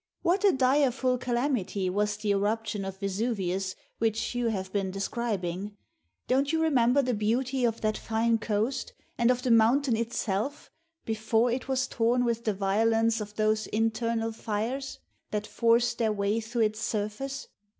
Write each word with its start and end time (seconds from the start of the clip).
What 0.23 0.43
a 0.43 0.51
direful 0.51 1.19
calamity 1.19 1.87
was 1.87 2.17
the 2.17 2.31
eruption 2.31 2.85
of 2.85 2.97
Vesuvius, 2.97 3.75
which 3.99 4.33
you 4.33 4.47
have 4.47 4.73
been 4.73 4.89
describing? 4.89 5.77
Don't 6.27 6.51
you 6.51 6.59
remember 6.59 7.03
the 7.03 7.13
beauty 7.13 7.63
of 7.65 7.81
that 7.81 7.99
fine 7.99 8.39
coast, 8.39 8.93
and 9.19 9.29
of 9.29 9.43
the 9.43 9.51
mountain 9.51 9.95
itself, 9.95 10.71
before 11.05 11.51
it 11.51 11.67
was 11.67 11.85
torn 11.87 12.25
with 12.25 12.45
the 12.45 12.53
violence 12.55 13.21
of 13.21 13.35
those 13.35 13.67
internal 13.67 14.31
fires, 14.31 14.97
that 15.29 15.45
forced 15.45 15.99
their 15.99 16.11
way 16.11 16.39
through 16.39 16.61
its 16.63 16.79
surface. 16.81 17.47